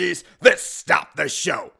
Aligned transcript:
difficulties 0.00 0.24
that 0.40 0.58
stop 0.58 1.14
the 1.16 1.28
show. 1.28 1.72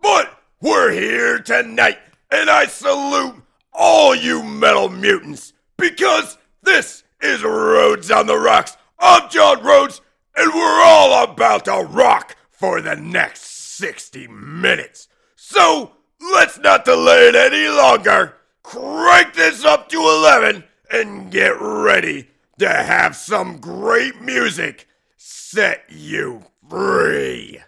But 0.00 0.40
we're 0.60 0.92
here 0.92 1.38
tonight, 1.38 1.98
and 2.30 2.50
I 2.50 2.66
salute 2.66 3.42
all 3.72 4.14
you 4.14 4.42
metal 4.42 4.88
mutants 4.88 5.52
because 5.76 6.38
this 6.62 7.04
is 7.20 7.42
Rhodes 7.42 8.10
on 8.10 8.26
the 8.26 8.38
Rocks. 8.38 8.76
I'm 8.98 9.28
John 9.30 9.62
Rhodes, 9.62 10.00
and 10.36 10.52
we're 10.52 10.82
all 10.82 11.24
about 11.24 11.66
to 11.66 11.86
rock 11.88 12.36
for 12.50 12.80
the 12.80 12.96
next 12.96 13.42
60 13.78 14.26
minutes. 14.28 15.08
So 15.36 15.92
let's 16.32 16.58
not 16.58 16.84
delay 16.84 17.28
it 17.28 17.36
any 17.36 17.68
longer. 17.68 18.34
Crank 18.62 19.34
this 19.34 19.64
up 19.64 19.88
to 19.90 19.98
11 19.98 20.64
and 20.90 21.30
get 21.30 21.60
ready 21.60 22.28
to 22.58 22.68
have 22.68 23.14
some 23.14 23.58
great 23.58 24.20
music 24.20 24.86
set 25.16 25.84
you 25.88 26.42
free. 26.68 27.60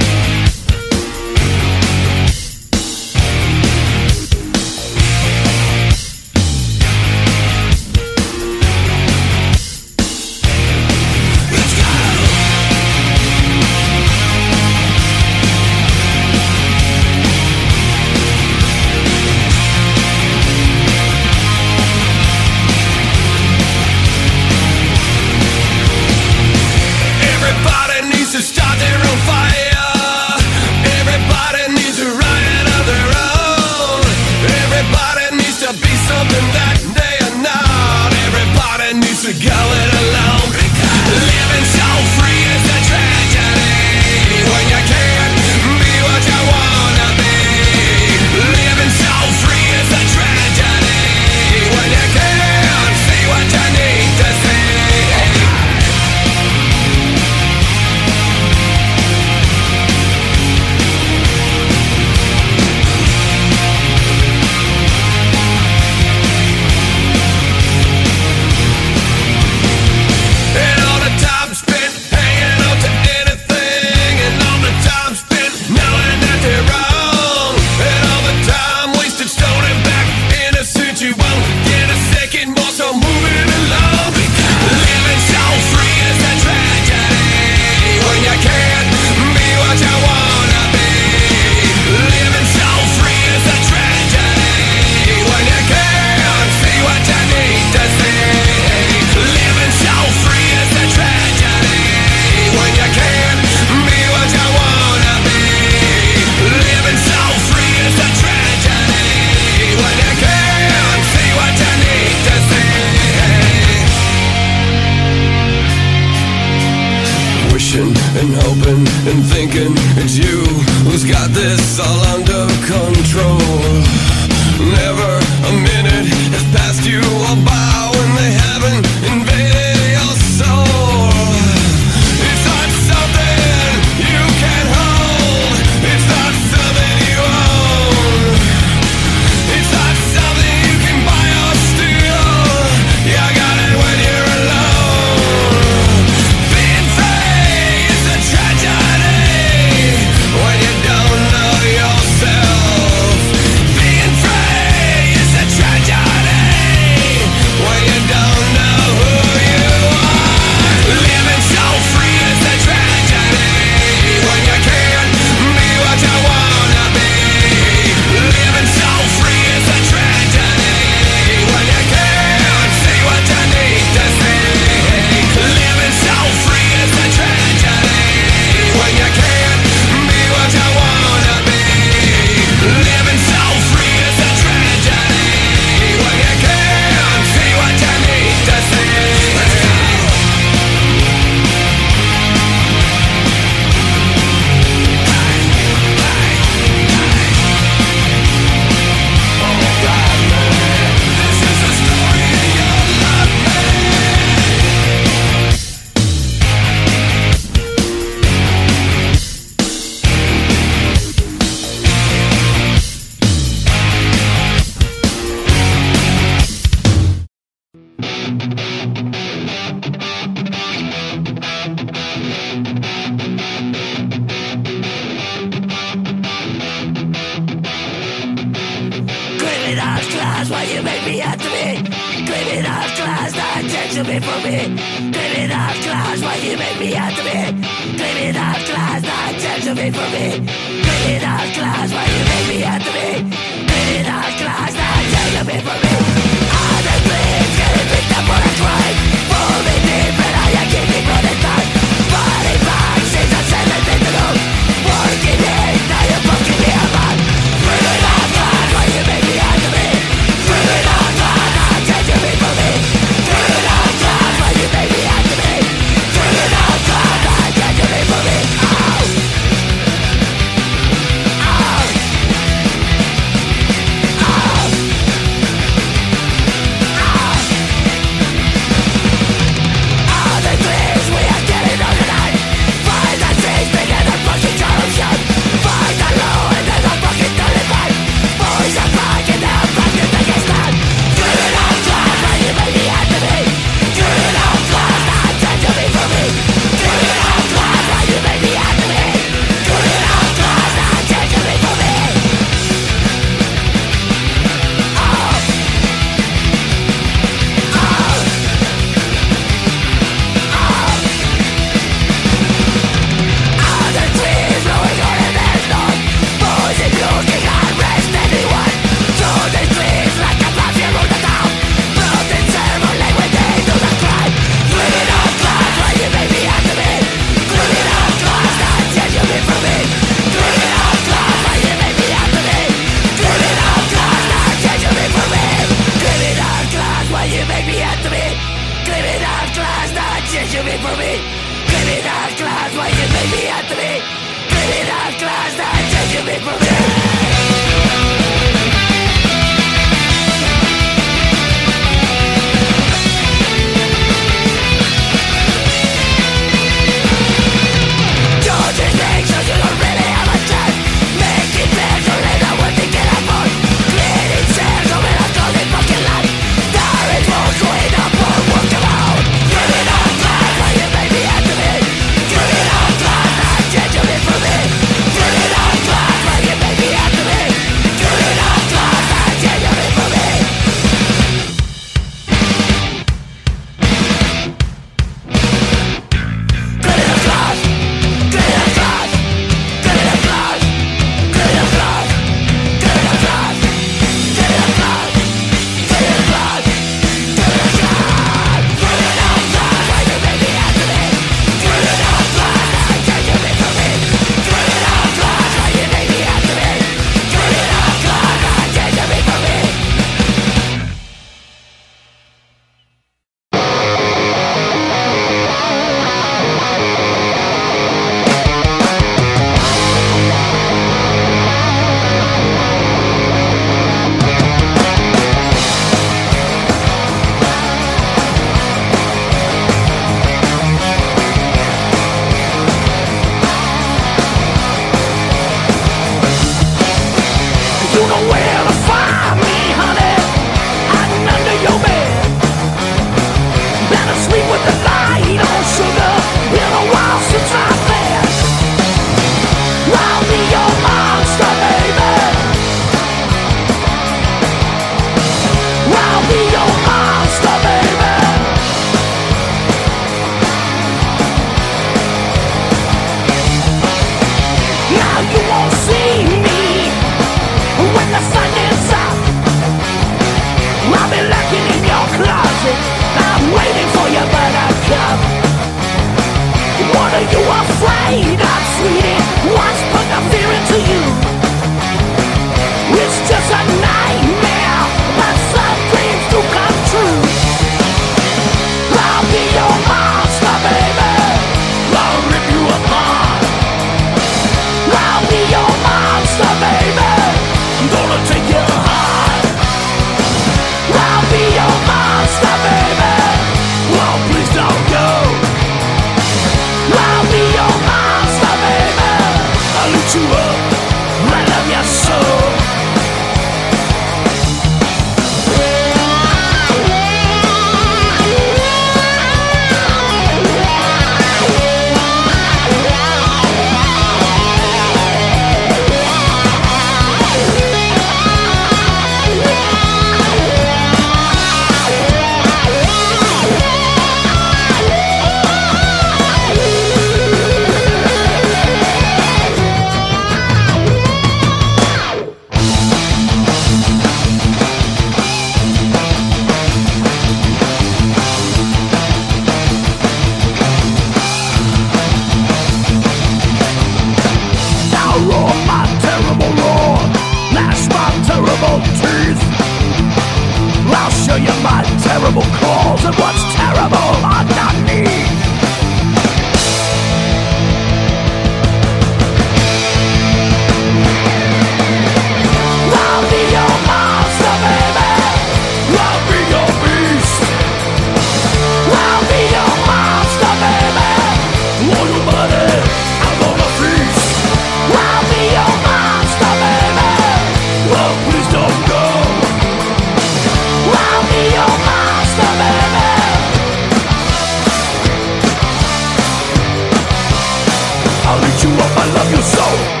I 598.97 599.13
love 599.13 599.31
you 599.31 599.41
so. 599.41 600.00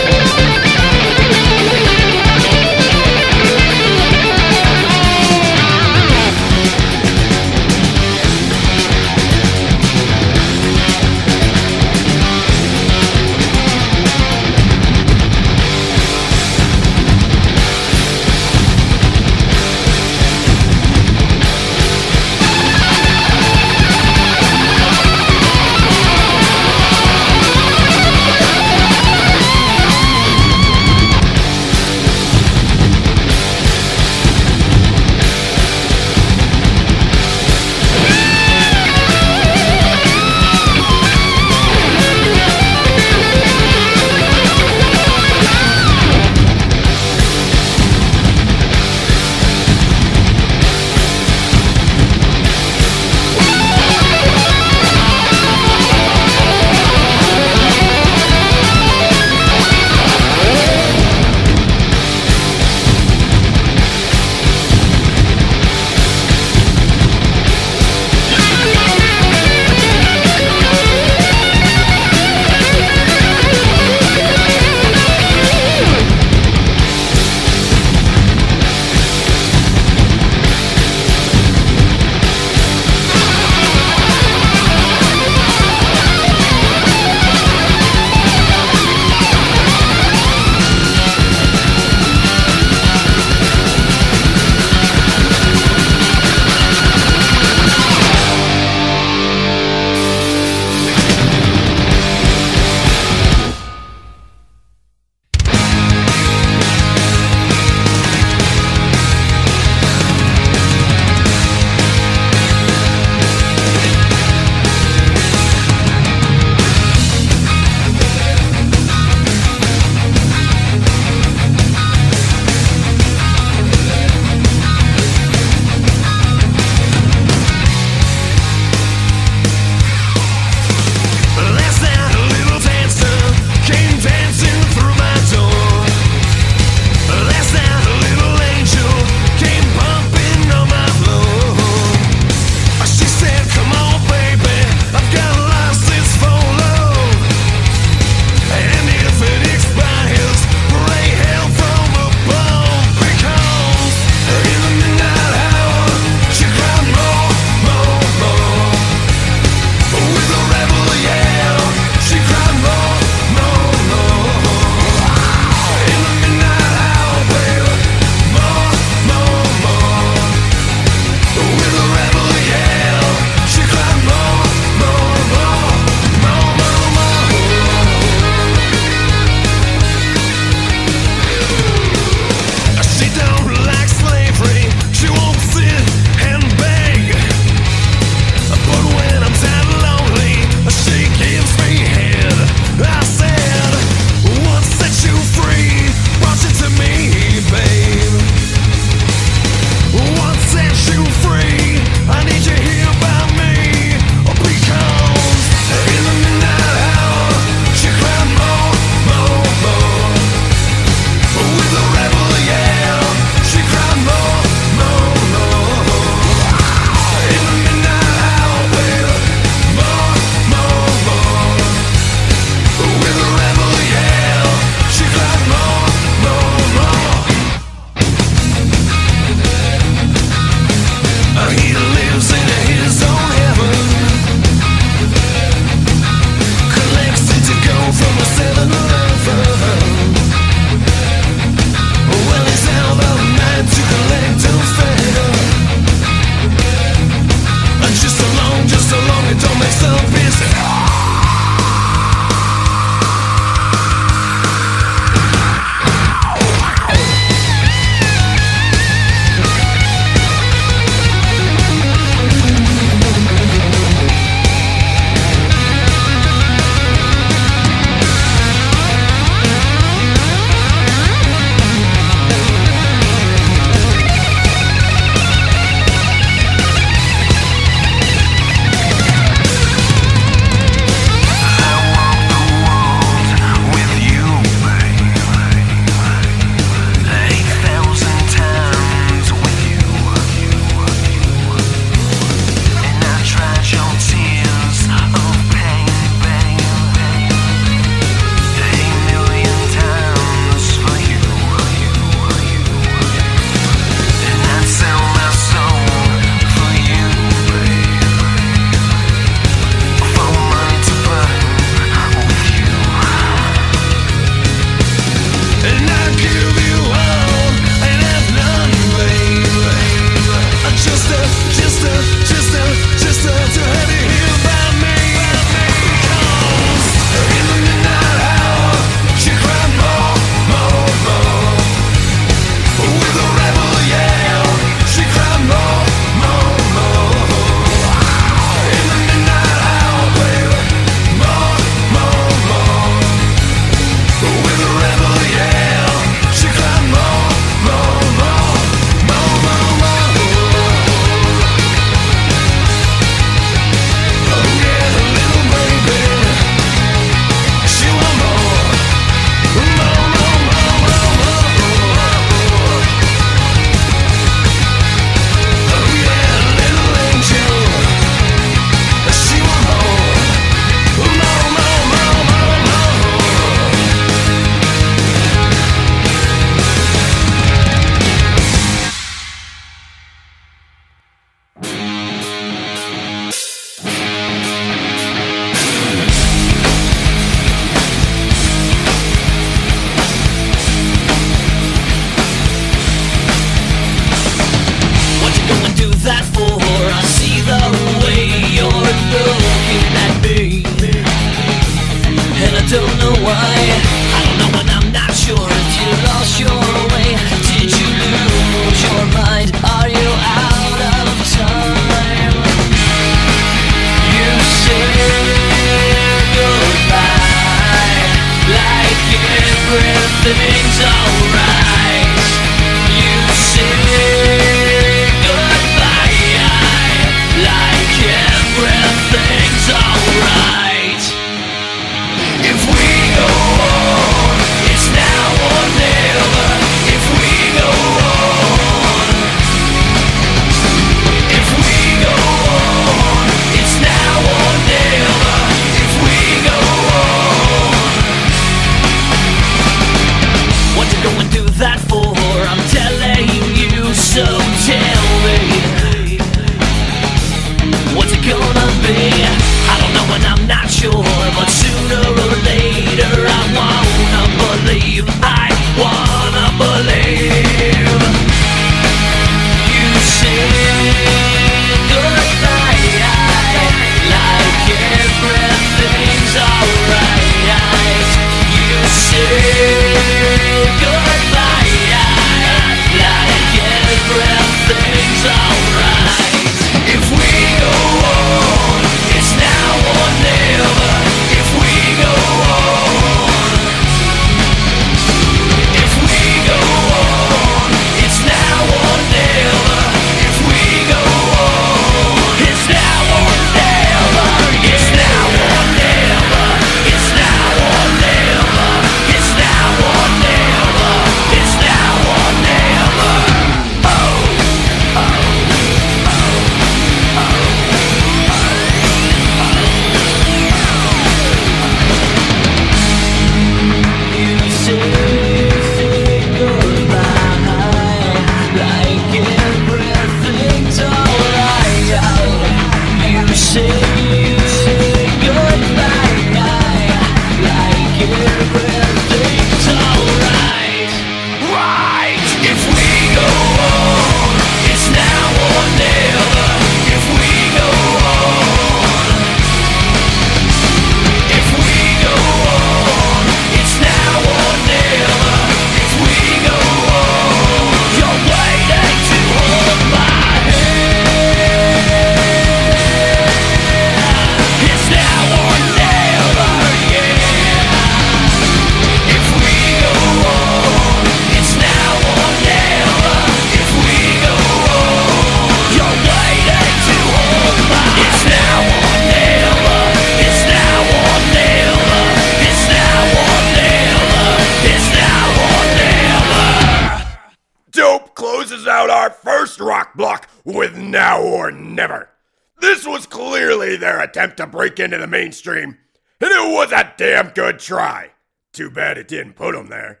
Break 594.76 594.84
into 594.84 594.98
the 594.98 595.06
mainstream, 595.06 595.78
and 596.20 596.30
it 596.30 596.52
was 596.52 596.70
a 596.70 596.92
damn 596.98 597.30
good 597.30 597.58
try. 597.58 598.10
Too 598.52 598.70
bad 598.70 598.98
it 598.98 599.08
didn't 599.08 599.34
put 599.34 599.54
them 599.54 599.68
there. 599.68 600.00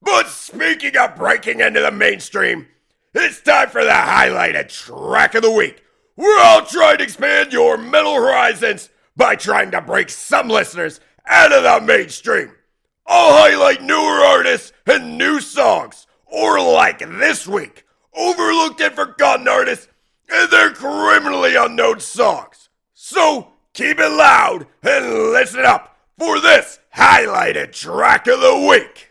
But 0.00 0.28
speaking 0.28 0.96
of 0.96 1.16
breaking 1.16 1.60
into 1.60 1.80
the 1.80 1.90
mainstream, 1.90 2.68
it's 3.12 3.40
time 3.40 3.70
for 3.70 3.82
the 3.82 3.90
highlighted 3.90 4.68
track 4.68 5.34
of 5.34 5.42
the 5.42 5.50
week. 5.50 5.82
We're 6.16 6.40
all 6.44 6.64
trying 6.64 6.98
to 6.98 7.04
expand 7.04 7.52
your 7.52 7.76
metal 7.76 8.14
horizons 8.14 8.90
by 9.16 9.34
trying 9.34 9.72
to 9.72 9.80
break 9.80 10.10
some 10.10 10.48
listeners 10.48 11.00
out 11.26 11.52
of 11.52 11.64
the 11.64 11.84
mainstream. 11.84 12.52
I'll 13.06 13.50
highlight 13.50 13.82
newer 13.82 13.98
artists 13.98 14.72
and 14.86 15.18
new 15.18 15.40
songs, 15.40 16.06
or 16.26 16.60
like 16.60 17.00
this 17.00 17.48
week, 17.48 17.84
overlooked 18.14 18.80
and 18.80 18.94
forgotten 18.94 19.48
artists 19.48 19.88
and 20.32 20.50
their 20.50 20.70
criminally 20.70 21.56
unknown 21.56 21.98
songs. 22.00 22.68
So 22.92 23.53
keep 23.74 23.98
it 23.98 24.08
loud 24.08 24.66
and 24.82 25.32
listen 25.32 25.64
up 25.64 25.98
for 26.16 26.40
this 26.40 26.78
highlighted 26.96 27.72
track 27.72 28.26
of 28.28 28.40
the 28.40 28.66
week. 28.70 29.03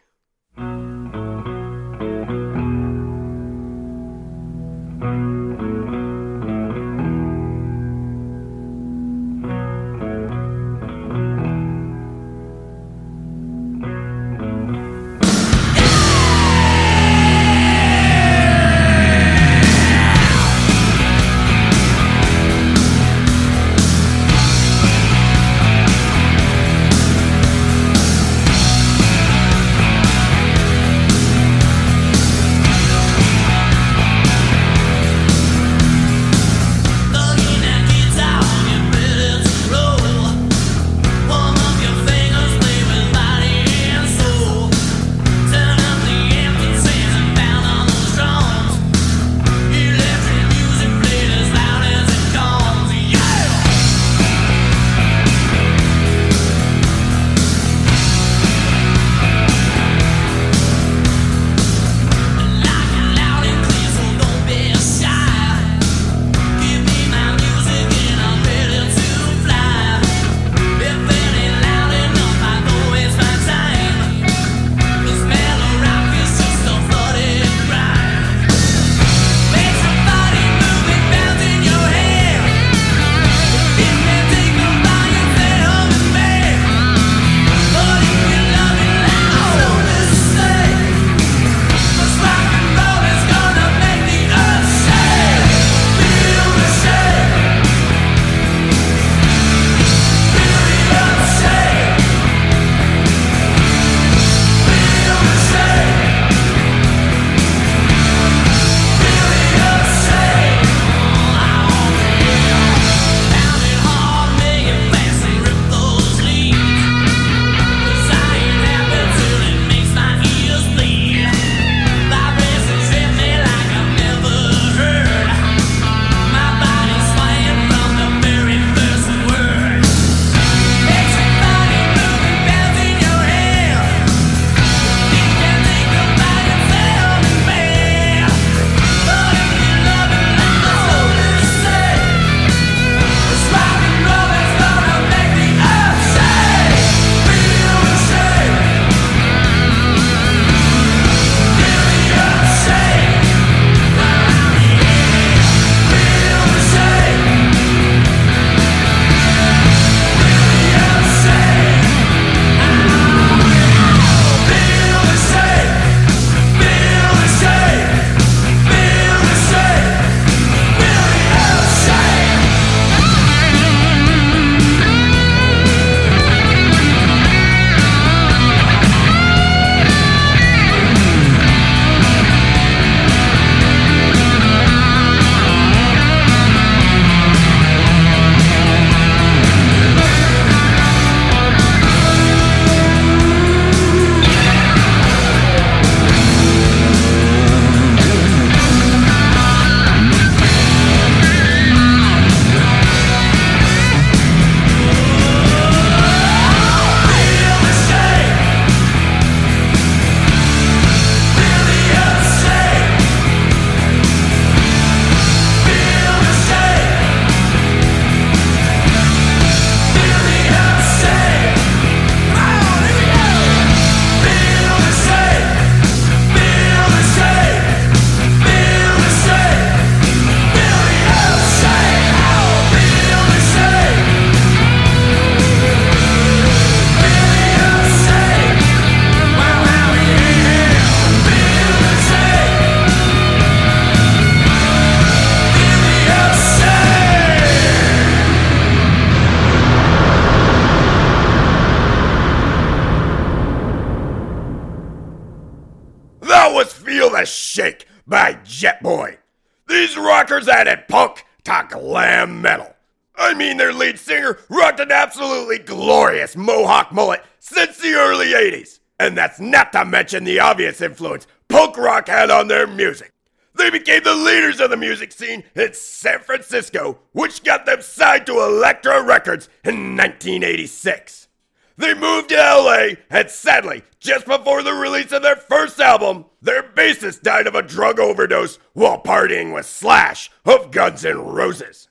These 260.33 260.47
rockers 260.47 260.47
added 260.47 260.87
punk 260.87 261.25
to 261.43 261.67
glam 261.69 262.41
metal. 262.41 262.73
I 263.15 263.35
mean, 263.35 263.57
their 263.57 263.71
lead 263.71 263.99
singer 263.99 264.39
rocked 264.49 264.79
an 264.79 264.91
absolutely 264.91 265.59
glorious 265.59 266.35
mohawk 266.35 266.91
mullet 266.91 267.23
since 267.37 267.77
the 267.77 267.93
early 267.93 268.29
80s. 268.33 268.79
And 268.99 269.15
that's 269.15 269.39
not 269.39 269.71
to 269.73 269.85
mention 269.85 270.23
the 270.23 270.39
obvious 270.39 270.81
influence 270.81 271.27
punk 271.49 271.77
rock 271.77 272.07
had 272.07 272.31
on 272.31 272.47
their 272.47 272.65
music. 272.65 273.11
They 273.53 273.69
became 273.69 274.01
the 274.03 274.15
leaders 274.15 274.59
of 274.59 274.71
the 274.71 274.77
music 274.77 275.11
scene 275.11 275.43
in 275.53 275.75
San 275.75 276.19
Francisco, 276.21 276.97
which 277.11 277.43
got 277.43 277.67
them 277.67 277.83
signed 277.83 278.25
to 278.25 278.39
Elektra 278.39 279.03
Records 279.03 279.49
in 279.63 279.95
1986. 279.95 281.27
They 281.75 281.93
moved 281.93 282.29
to 282.29 282.35
LA, 282.35 282.95
and 283.09 283.29
sadly, 283.29 283.83
just 283.99 284.25
before 284.25 284.61
the 284.61 284.73
release 284.73 285.11
of 285.11 285.23
their 285.23 285.35
first 285.35 285.79
album, 285.79 286.25
their 286.41 286.61
bassist 286.61 287.23
died 287.23 287.47
of 287.47 287.55
a 287.55 287.63
drug 287.63 287.99
overdose 287.99 288.59
while 288.73 289.01
partying 289.01 289.53
with 289.53 289.65
Slash 289.65 290.29
of 290.45 290.71
Guns 290.71 291.03
N' 291.03 291.17
Roses. 291.17 291.89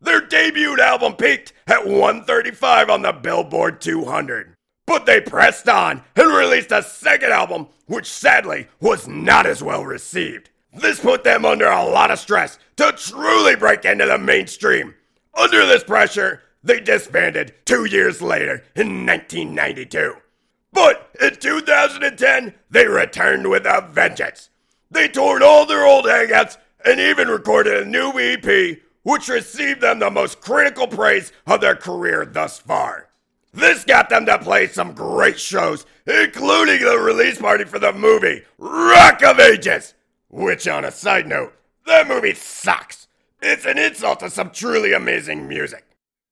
Their 0.00 0.20
debut 0.20 0.78
album 0.78 1.14
peaked 1.14 1.54
at 1.66 1.86
135 1.86 2.90
on 2.90 3.02
the 3.02 3.12
Billboard 3.12 3.80
200. 3.80 4.54
But 4.86 5.06
they 5.06 5.22
pressed 5.22 5.66
on 5.68 6.02
and 6.14 6.28
released 6.28 6.72
a 6.72 6.82
second 6.82 7.32
album, 7.32 7.68
which 7.86 8.12
sadly 8.12 8.68
was 8.80 9.08
not 9.08 9.46
as 9.46 9.62
well 9.62 9.84
received. 9.84 10.50
This 10.74 11.00
put 11.00 11.24
them 11.24 11.46
under 11.46 11.68
a 11.68 11.84
lot 11.84 12.10
of 12.10 12.18
stress 12.18 12.58
to 12.76 12.92
truly 12.92 13.56
break 13.56 13.86
into 13.86 14.04
the 14.04 14.18
mainstream. 14.18 14.94
Under 15.34 15.64
this 15.64 15.84
pressure, 15.84 16.42
they 16.64 16.80
disbanded 16.80 17.54
two 17.66 17.84
years 17.84 18.22
later 18.22 18.64
in 18.74 19.06
1992. 19.06 20.14
But 20.72 21.10
in 21.20 21.36
2010, 21.36 22.54
they 22.70 22.86
returned 22.88 23.48
with 23.48 23.66
a 23.66 23.86
vengeance. 23.92 24.50
They 24.90 25.08
toured 25.08 25.42
all 25.42 25.66
their 25.66 25.86
old 25.86 26.06
hangouts 26.06 26.56
and 26.84 26.98
even 26.98 27.28
recorded 27.28 27.82
a 27.82 27.88
new 27.88 28.18
EP, 28.18 28.78
which 29.02 29.28
received 29.28 29.82
them 29.82 29.98
the 29.98 30.10
most 30.10 30.40
critical 30.40 30.86
praise 30.86 31.32
of 31.46 31.60
their 31.60 31.76
career 31.76 32.24
thus 32.24 32.58
far. 32.58 33.08
This 33.52 33.84
got 33.84 34.08
them 34.08 34.26
to 34.26 34.38
play 34.38 34.66
some 34.66 34.94
great 34.94 35.38
shows, 35.38 35.86
including 36.06 36.80
the 36.80 36.98
release 36.98 37.38
party 37.38 37.64
for 37.64 37.78
the 37.78 37.92
movie 37.92 38.42
Rock 38.58 39.22
of 39.22 39.38
Ages. 39.38 39.94
Which, 40.28 40.66
on 40.66 40.84
a 40.84 40.90
side 40.90 41.28
note, 41.28 41.54
that 41.86 42.08
movie 42.08 42.34
sucks. 42.34 43.06
It's 43.40 43.64
an 43.64 43.78
insult 43.78 44.20
to 44.20 44.30
some 44.30 44.50
truly 44.50 44.92
amazing 44.92 45.46
music. 45.46 45.84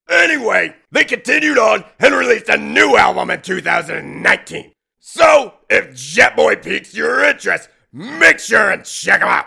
Anyway, 0.08 0.74
they 0.90 1.04
continued 1.04 1.58
on 1.58 1.84
and 1.98 2.14
released 2.14 2.48
a 2.48 2.56
new 2.56 2.96
album 2.96 3.30
in 3.30 3.40
2019. 3.40 4.72
So, 4.98 5.54
if 5.70 5.90
Jetboy 5.90 6.62
piques 6.62 6.94
your 6.94 7.24
interest, 7.24 7.68
make 7.92 8.38
sure 8.38 8.70
and 8.70 8.84
check 8.84 9.20
them 9.20 9.28
out. 9.28 9.46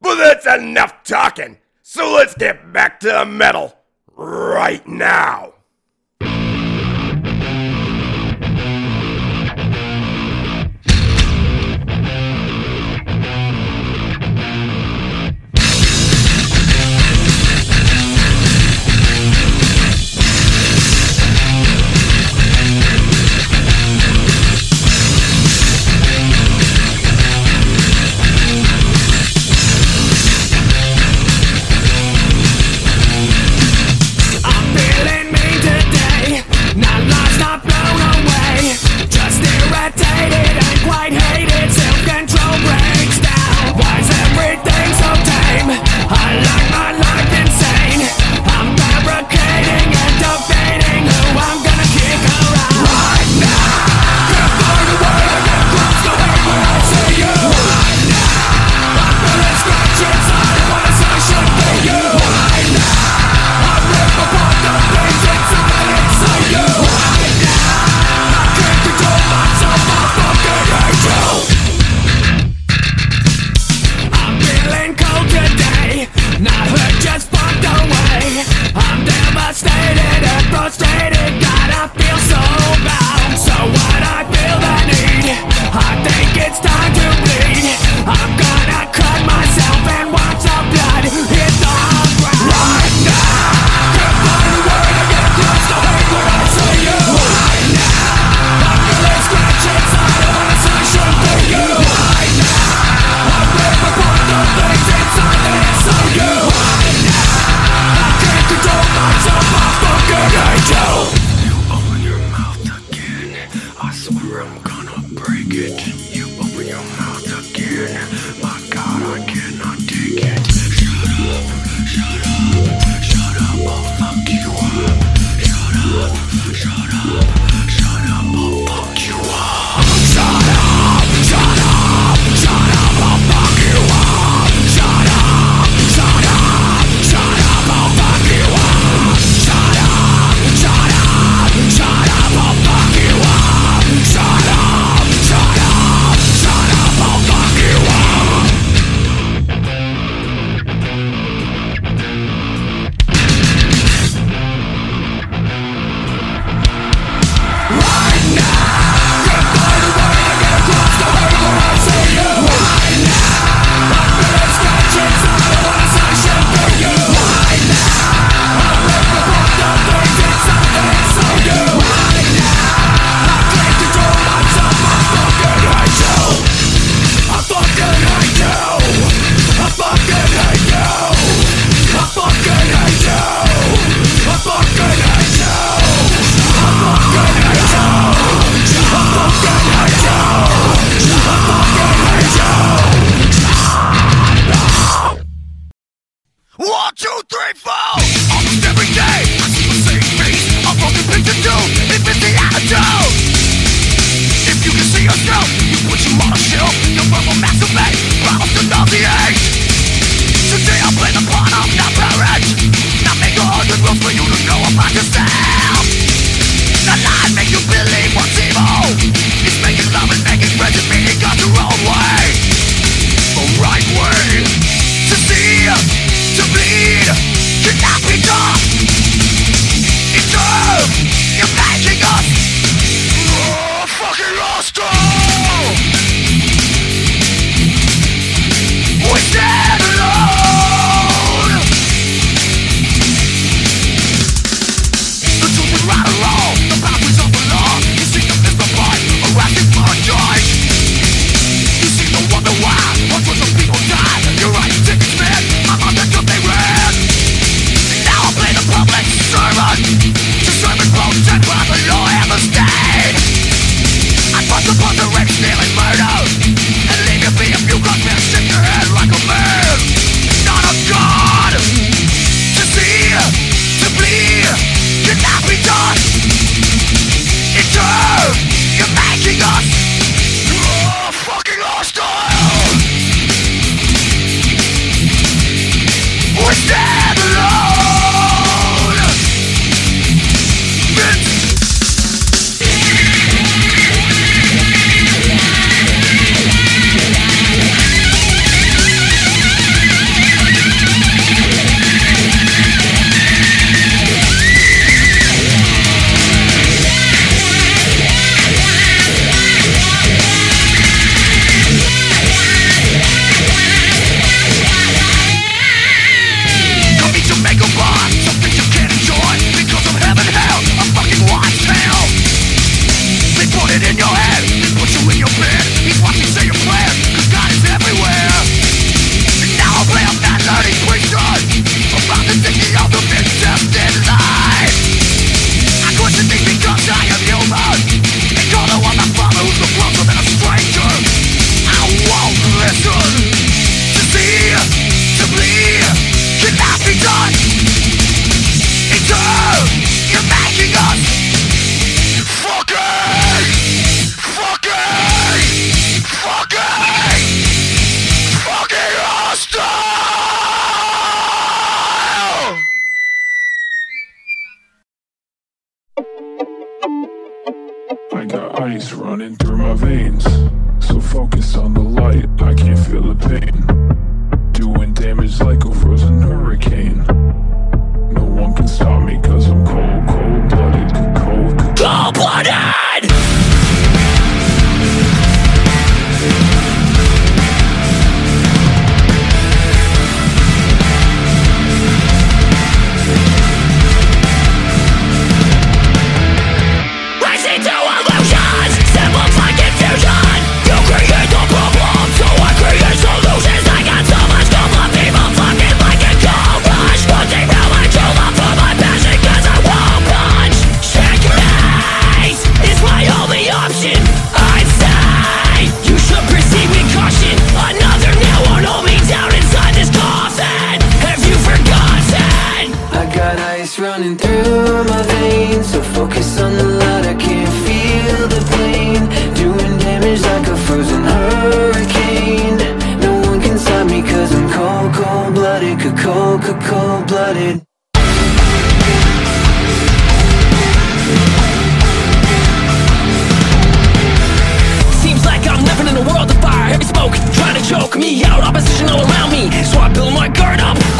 But 0.00 0.16
that's 0.16 0.46
enough 0.46 1.02
talking, 1.04 1.58
so 1.82 2.12
let's 2.12 2.34
get 2.34 2.72
back 2.72 3.00
to 3.00 3.08
the 3.08 3.24
metal 3.24 3.74
right 4.16 4.86
now. 4.86 5.53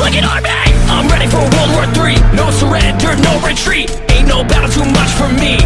like 0.05 0.21
an 0.21 0.29
army. 0.29 0.53
I'm 0.93 1.09
ready 1.09 1.25
for 1.25 1.41
World 1.41 1.73
War 1.73 1.89
III 1.97 2.21
No 2.37 2.53
surrender, 2.53 3.17
no 3.25 3.41
retreat. 3.41 3.89
Ain't 4.13 4.29
no 4.29 4.45
battle 4.45 4.69
too 4.69 4.85
much 4.93 5.09
for 5.17 5.33
me. 5.41 5.57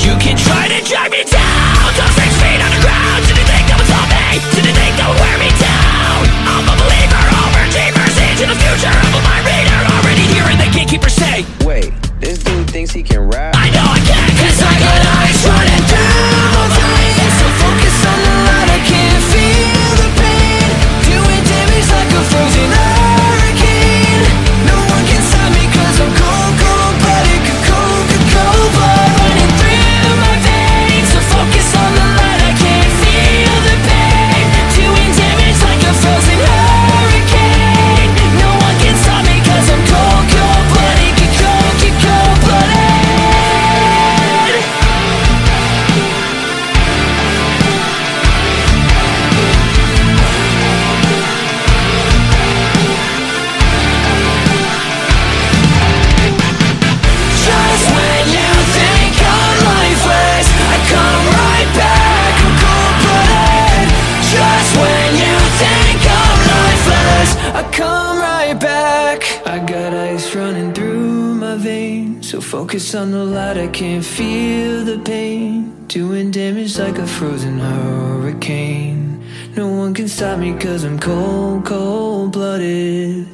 You 0.00 0.16
can 0.16 0.40
try 0.40 0.72
to 0.72 0.80
drag 0.88 1.12
me 1.12 1.20
down. 1.28 1.92
Come 1.92 2.12
six 2.16 2.32
feet 2.40 2.60
underground. 2.64 3.20
Did 3.28 3.36
you 3.36 3.44
think 3.44 3.64
that 3.68 3.76
would 3.76 3.88
stop 3.92 4.08
me? 4.08 4.40
Did 4.56 4.64
you 4.64 4.74
think 4.74 4.92
that 4.96 5.06
would 5.12 5.20
wear 5.20 5.36
me 5.36 5.52
down? 5.60 6.20
I'm 6.48 6.64
a 6.64 6.74
believer, 6.80 7.24
overachiever 7.44 8.08
see 8.16 8.32
in 8.40 8.48
the 8.48 8.56
future. 8.56 8.88
Of 8.88 9.20
mind 9.20 9.44
reader. 9.44 9.78
Already 10.00 10.24
hearing 10.32 10.56
the 10.56 10.68
gatekeepers 10.72 11.12
say 11.12 11.44
me 80.44 80.58
cause 80.58 80.84
I'm 80.84 80.98
cold, 80.98 81.64
cold-blooded 81.64 83.28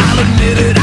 I 0.00 0.20
admit 0.20 0.58
it 0.58 0.77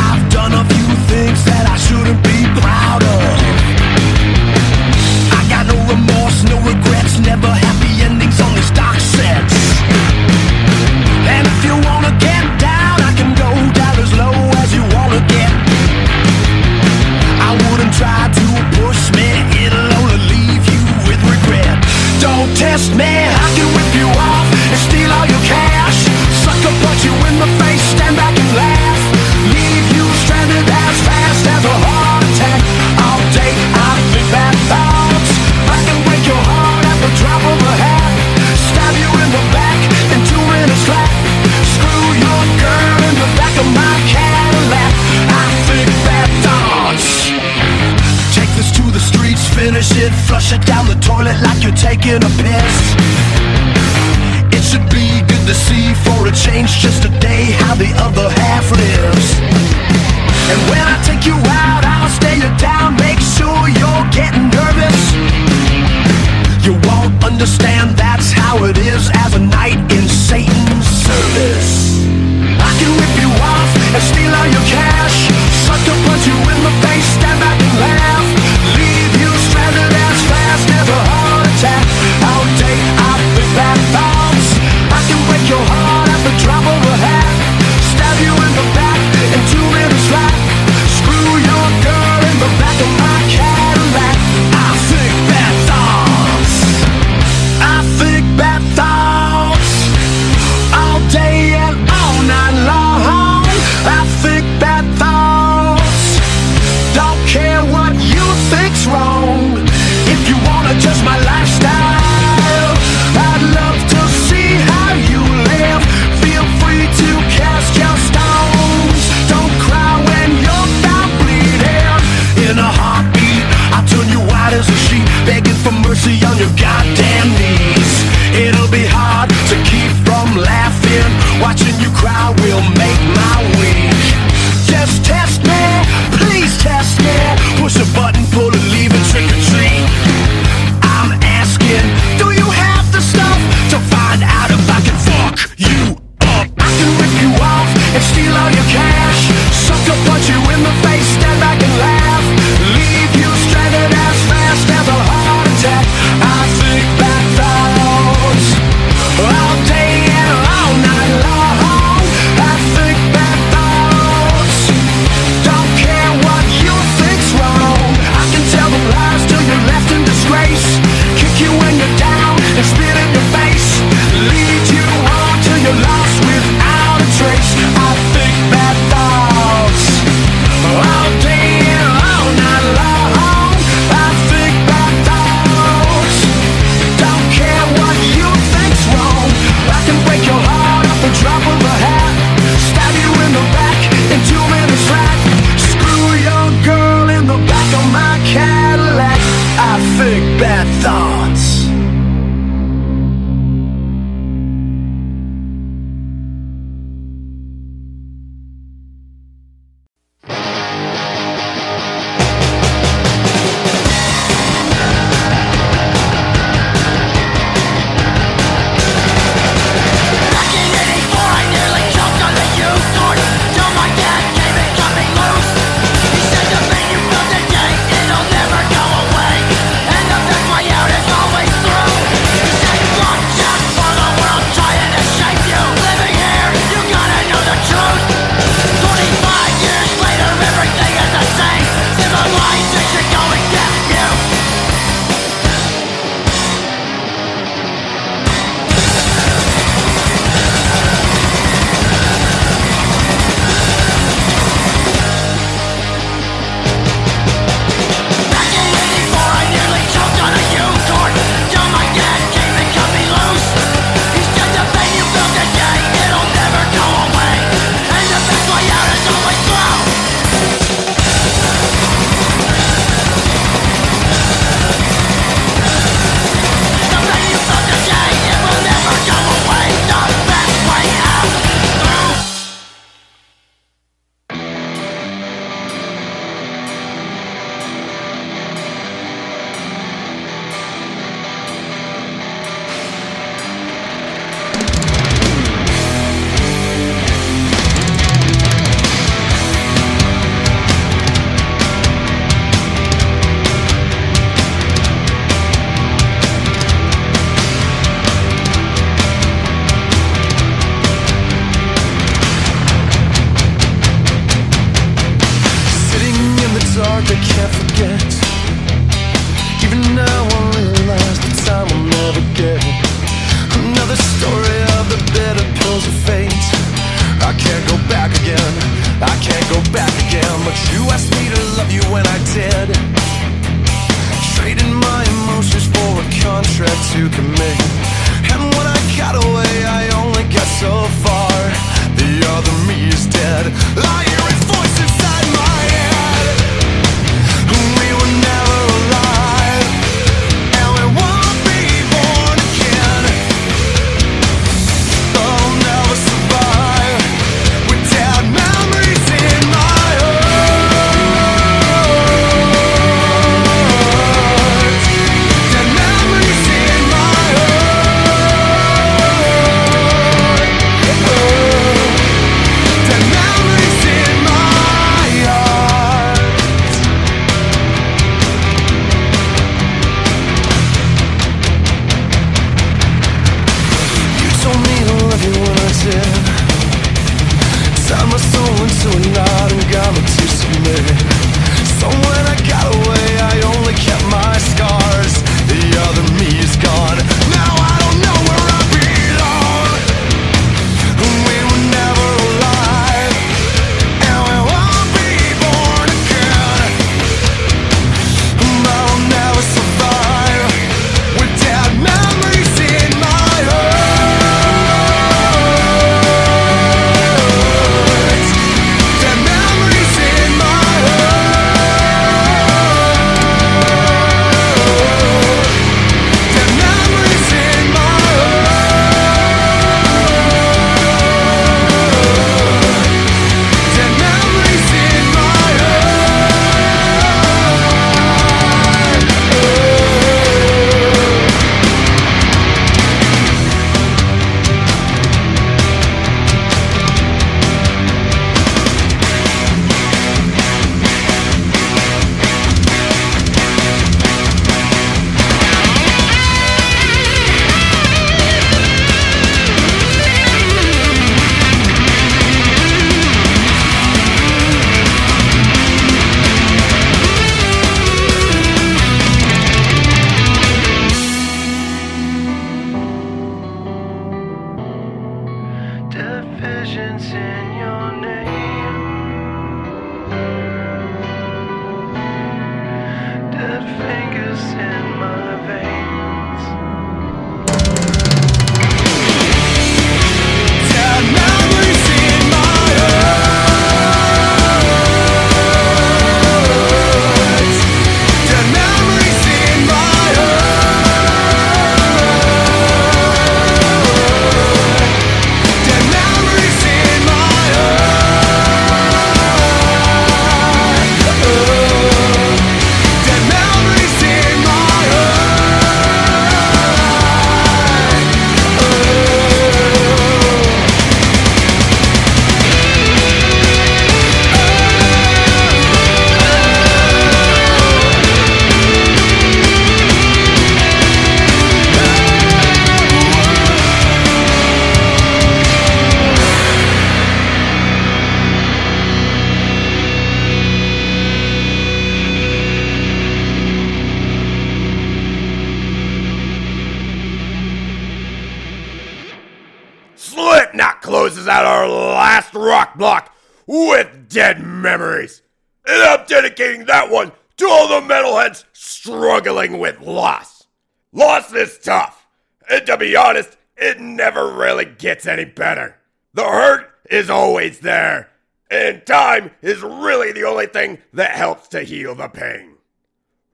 gets 565.05 565.19
any 565.19 565.25
better. 565.25 565.77
The 566.13 566.23
hurt 566.23 566.71
is 566.89 567.09
always 567.09 567.59
there, 567.59 568.09
and 568.49 568.85
time 568.85 569.31
is 569.41 569.61
really 569.61 570.11
the 570.11 570.23
only 570.23 570.47
thing 570.47 570.79
that 570.93 571.11
helps 571.11 571.47
to 571.49 571.61
heal 571.61 571.95
the 571.95 572.07
pain. 572.07 572.55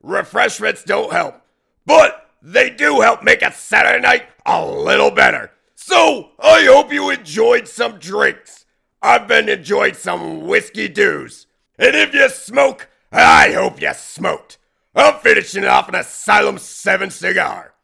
Refreshments 0.02 0.84
don't 0.84 1.12
help, 1.12 1.40
but 1.86 2.30
they 2.42 2.70
do 2.70 3.00
help 3.00 3.22
make 3.22 3.42
a 3.42 3.52
Saturday 3.52 4.02
night 4.02 4.24
a 4.44 4.64
little 4.64 5.10
better. 5.10 5.50
So 5.74 6.30
I 6.38 6.64
hope 6.64 6.92
you 6.92 7.10
enjoyed 7.10 7.68
some 7.68 7.98
drinks. 7.98 8.66
I've 9.00 9.28
been 9.28 9.48
enjoying 9.48 9.94
some 9.94 10.46
whiskey 10.46 10.88
dews. 10.88 11.46
And 11.78 11.96
if 11.96 12.14
you 12.14 12.28
smoke, 12.28 12.88
I 13.10 13.52
hope 13.52 13.80
you 13.80 13.92
smoked. 13.94 14.58
I'm 14.94 15.18
finishing 15.20 15.64
off 15.64 15.88
an 15.88 15.94
Asylum 15.94 16.58
7 16.58 17.10
cigar. 17.10 17.74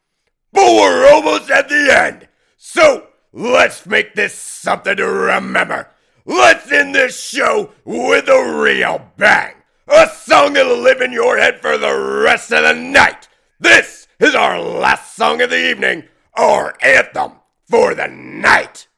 But 0.52 0.66
we're 0.74 1.12
almost 1.12 1.50
at 1.50 1.68
the 1.68 1.92
end. 1.92 2.28
So 2.56 3.07
let's 3.32 3.86
make 3.86 4.14
this 4.14 4.34
something 4.34 4.96
to 4.96 5.06
remember. 5.06 5.88
Let's 6.24 6.70
end 6.70 6.94
this 6.94 7.20
show 7.20 7.70
with 7.84 8.28
a 8.28 8.60
real 8.60 9.10
bang. 9.16 9.54
A 9.88 10.08
song 10.08 10.52
that'll 10.52 10.76
live 10.76 11.00
in 11.00 11.12
your 11.12 11.38
head 11.38 11.60
for 11.60 11.78
the 11.78 12.22
rest 12.22 12.52
of 12.52 12.62
the 12.62 12.74
night. 12.74 13.28
This 13.58 14.06
is 14.20 14.34
our 14.34 14.60
last 14.60 15.16
song 15.16 15.40
of 15.40 15.50
the 15.50 15.70
evening, 15.70 16.04
our 16.34 16.76
anthem 16.82 17.32
for 17.66 17.94
the 17.94 18.08
night. 18.08 18.88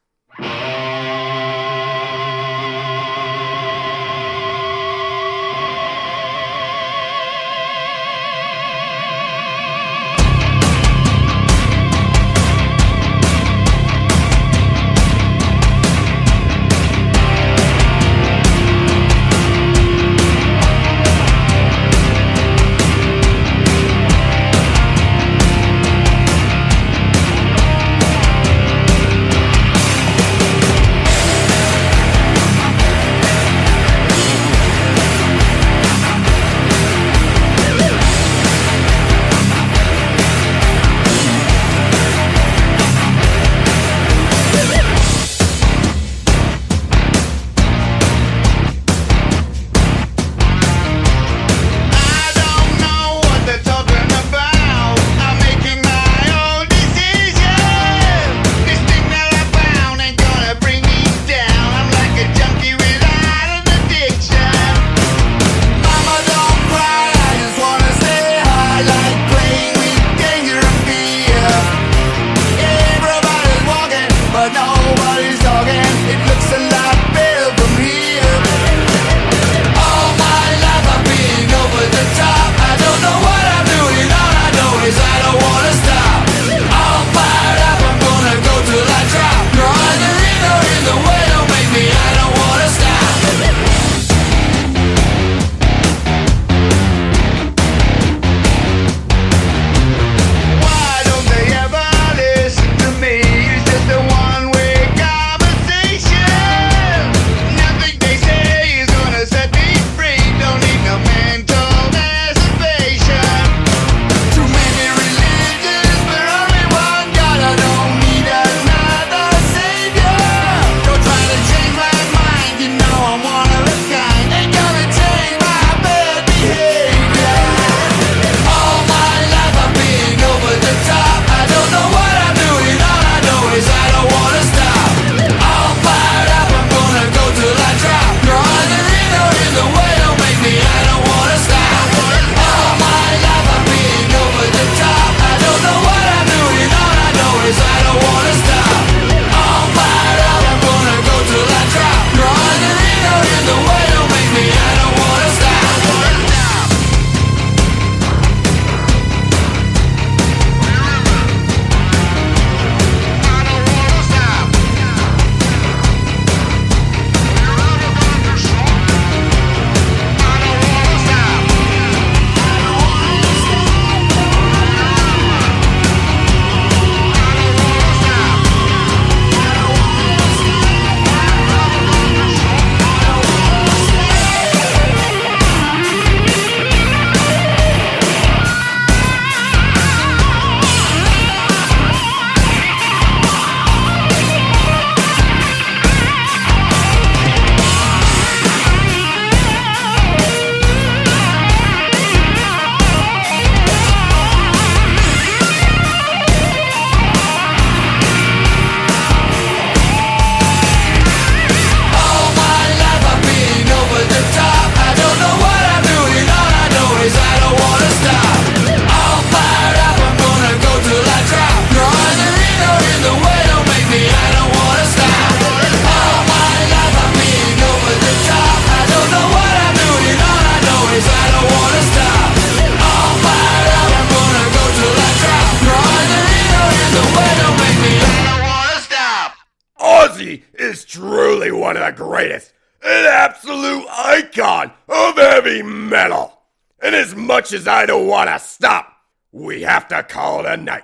One 241.71 241.77
of 241.77 241.97
the 241.97 242.05
greatest, 242.05 242.53
an 242.83 243.07
absolute 243.07 243.87
icon 243.89 244.73
of 244.89 245.15
heavy 245.15 245.63
metal. 245.63 246.37
And 246.83 246.97
as 246.97 247.15
much 247.15 247.53
as 247.53 247.69
I 247.69 247.87
don't 247.87 248.09
want 248.09 248.29
to 248.29 248.41
stop, 248.41 248.93
we 249.31 249.63
have 249.63 249.87
to 249.89 250.03
call 250.03 250.41
it 250.41 250.47
a 250.47 250.57
night. 250.57 250.83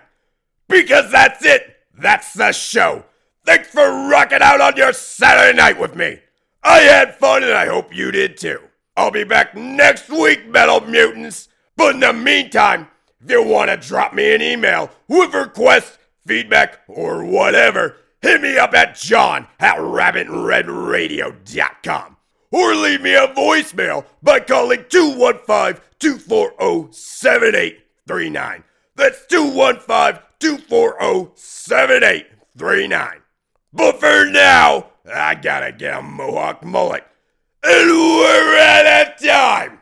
Because 0.69 1.11
that's 1.11 1.45
it. 1.45 1.75
That's 1.99 2.35
the 2.35 2.53
show. 2.53 3.05
Thanks 3.45 3.67
for 3.67 4.09
rocking 4.09 4.43
out 4.43 4.61
on 4.61 4.77
your 4.77 4.93
Saturday 4.93 5.57
night 5.57 5.81
with 5.81 5.97
me. 5.97 6.21
I 6.63 6.79
had 6.83 7.17
fun 7.17 7.43
and 7.43 7.55
I 7.55 7.67
hope 7.67 7.93
you 7.93 8.13
did 8.13 8.37
too. 8.37 8.61
I'll 8.97 9.11
be 9.11 9.25
back 9.25 9.57
next 9.57 10.09
week, 10.09 10.47
Metal 10.47 10.83
Mutants. 10.83 11.49
But 11.77 11.95
in 11.97 12.01
the 12.01 12.13
meantime, 12.13 12.87
if 13.21 13.29
you 13.29 13.43
want 13.43 13.71
to 13.71 13.89
drop 13.89 14.15
me 14.15 14.33
an 14.33 14.41
email 14.41 14.93
with 15.09 15.35
requests, 15.35 15.99
feedback, 16.25 16.79
or 16.87 17.25
whatever, 17.25 17.97
hit 18.23 18.41
me 18.41 18.57
up 18.59 18.75
at 18.75 18.97
john 18.97 19.47
at 19.61 19.77
rabbitredradio.com. 19.77 22.17
Or 22.53 22.75
leave 22.75 23.03
me 23.03 23.15
a 23.15 23.29
voicemail 23.29 24.05
by 24.23 24.41
calling 24.41 24.85
215 24.89 25.83
240 25.99 26.93
7839. 26.93 28.65
That's 28.95 29.27
215 29.27 30.23
240 30.39 31.33
7839. 31.35 33.21
But 33.73 33.99
for 34.01 34.27
now, 34.31 34.87
I 35.13 35.35
gotta 35.35 35.73
get 35.73 35.99
a 35.99 36.03
mohawk 36.03 36.63
mullet. 36.65 37.05
And 37.63 37.91
we're 37.91 38.59
out 38.59 39.09
of 39.09 39.19
time! 39.23 39.81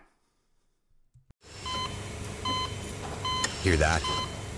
Hear 3.63 3.77
that? 3.77 4.03